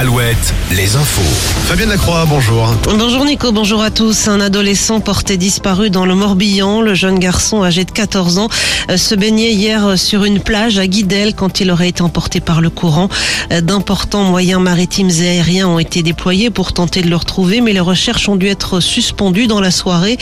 [0.00, 1.20] Alouette, les infos.
[1.66, 2.74] Fabienne Lacroix, bonjour.
[2.84, 4.28] Bonjour Nico, bonjour à tous.
[4.28, 6.80] Un adolescent porté disparu dans le Morbihan.
[6.80, 8.48] Le jeune garçon âgé de 14 ans
[8.88, 12.62] euh, se baignait hier sur une plage à Guidel quand il aurait été emporté par
[12.62, 13.10] le courant.
[13.52, 17.74] Euh, D'importants moyens maritimes et aériens ont été déployés pour tenter de le retrouver, mais
[17.74, 20.16] les recherches ont dû être suspendues dans la soirée.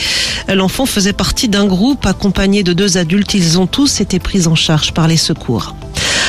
[0.49, 3.33] Euh, L'enfant faisait partie d'un groupe accompagné de deux adultes.
[3.33, 5.73] Ils ont tous été pris en charge par les secours.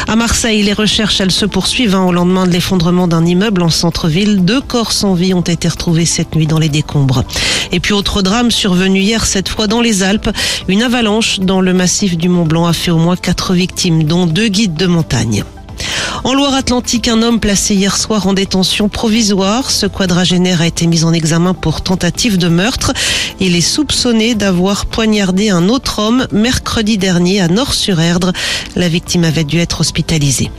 [0.08, 3.70] À Marseille, les recherches, elles se poursuivent hein, au lendemain de l'effondrement d'un immeuble en
[3.70, 4.44] centre-ville.
[4.44, 7.24] Deux corps sans vie ont été retrouvés cette nuit dans les décombres.
[7.72, 10.30] Et puis autre drame survenu hier, cette fois dans les Alpes.
[10.68, 14.26] Une avalanche dans le massif du Mont Blanc a fait au moins quatre victimes, dont
[14.26, 15.44] deux guides de montagne.
[16.22, 19.70] En Loire-Atlantique, un homme placé hier soir en détention provisoire.
[19.70, 22.92] Ce quadragénaire a été mis en examen pour tentative de meurtre.
[23.40, 28.34] Il est soupçonné d'avoir poignardé un autre homme mercredi dernier à Nord-sur-Erdre.
[28.76, 30.50] La victime avait dû être hospitalisée.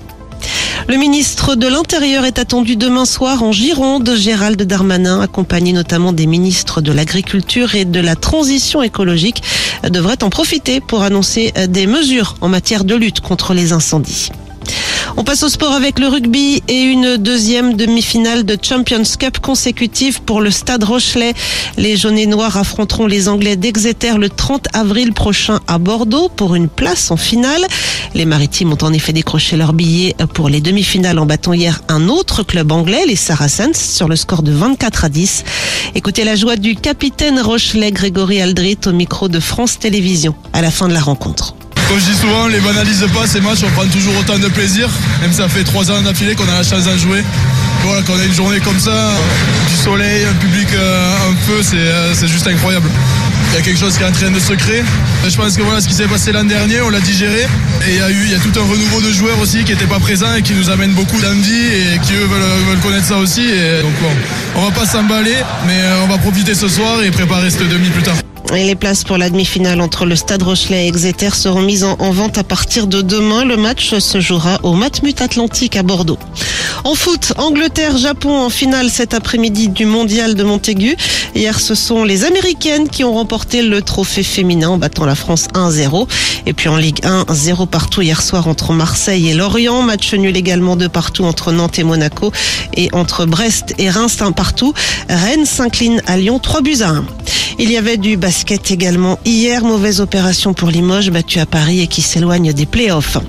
[0.87, 4.15] Le ministre de l'Intérieur est attendu demain soir en Gironde.
[4.17, 9.43] Gérald Darmanin, accompagné notamment des ministres de l'Agriculture et de la Transition écologique,
[9.87, 14.31] devrait en profiter pour annoncer des mesures en matière de lutte contre les incendies.
[15.17, 20.21] On passe au sport avec le rugby et une deuxième demi-finale de Champions Cup consécutive
[20.21, 21.33] pour le Stade Rochelet.
[21.77, 26.55] Les jaunes et noirs affronteront les Anglais d'Exeter le 30 avril prochain à Bordeaux pour
[26.55, 27.65] une place en finale.
[28.13, 32.07] Les Maritimes ont en effet décroché leur billet pour les demi-finales en battant hier un
[32.07, 35.43] autre club anglais, les Saracens, sur le score de 24 à 10.
[35.95, 40.71] Écoutez la joie du capitaine Rochelet Grégory Aldrit au micro de France Télévisions à la
[40.71, 41.55] fin de la rencontre.
[41.91, 44.87] Comme je dis souvent, les banalisent pas ces matchs, on prend toujours autant de plaisir.
[45.19, 47.21] Même ça fait trois ans d'affilée qu'on a la chance d'en jouer.
[47.83, 49.11] Voilà, quand on a une journée comme ça,
[49.67, 52.87] du soleil, un public, euh, un feu, c'est, euh, c'est juste incroyable.
[53.49, 54.85] Il y a quelque chose qui est en train de se créer.
[55.27, 57.45] Je pense que voilà ce qui s'est passé l'an dernier, on l'a digéré.
[57.85, 59.73] Et il y a eu, il y a tout un renouveau de joueurs aussi qui
[59.73, 63.07] n'étaient pas présents et qui nous amènent beaucoup d'envie et qui eux veulent, veulent connaître
[63.07, 63.41] ça aussi.
[63.41, 64.15] Et donc bon,
[64.55, 65.35] on va pas s'emballer,
[65.67, 68.15] mais euh, on va profiter ce soir et préparer cette demi plus tard.
[68.53, 71.95] Et les places pour la demi-finale entre le Stade Rochelet et Exeter seront mises en,
[71.99, 73.45] en, vente à partir de demain.
[73.45, 76.19] Le match se jouera au Matmut Atlantique à Bordeaux.
[76.83, 80.97] En foot, Angleterre-Japon en finale cet après-midi du mondial de Montaigu.
[81.33, 85.47] Hier, ce sont les Américaines qui ont remporté le trophée féminin en battant la France
[85.53, 86.07] 1-0.
[86.45, 89.81] Et puis en Ligue 1, 0 partout hier soir entre Marseille et Lorient.
[89.81, 92.33] Match nul également de partout entre Nantes et Monaco.
[92.75, 94.73] Et entre Brest et Reims, un partout.
[95.07, 97.05] Rennes s'incline à Lyon 3 buts à 1.
[97.63, 99.63] Il y avait du basket également hier.
[99.63, 103.19] Mauvaise opération pour Limoges, battu à Paris et qui s'éloigne des playoffs.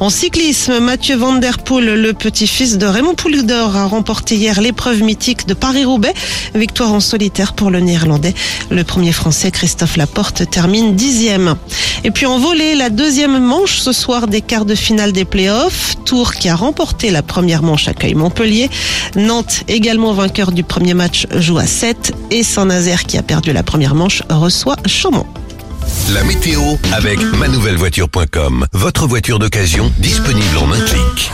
[0.00, 5.02] En cyclisme, Mathieu Van Der Poel, le petit-fils de Raymond Poulidor, a remporté hier l'épreuve
[5.02, 6.14] mythique de Paris-Roubaix.
[6.54, 8.32] Victoire en solitaire pour le néerlandais.
[8.70, 11.56] Le premier français, Christophe Laporte, termine dixième.
[12.02, 15.96] Et puis en volée, la deuxième manche ce soir des quarts de finale des playoffs.
[16.06, 18.70] Tours qui a remporté la première manche accueille Montpellier.
[19.16, 22.12] Nantes, également vainqueur du premier match, joue à 7.
[22.30, 25.26] Et Saint-Nazaire qui a perdu la première manche reçoit Chaumont.
[26.14, 26.60] La météo
[26.92, 28.66] avec manouvellevoiture.com.
[28.72, 31.32] Votre voiture d'occasion disponible en un clic.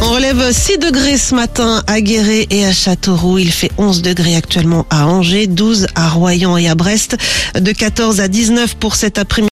[0.00, 3.38] On relève 6 degrés ce matin à Guéret et à Châteauroux.
[3.38, 7.18] Il fait 11 degrés actuellement à Angers, 12 à Royan et à Brest,
[7.60, 9.50] de 14 à 19 pour cet après-midi.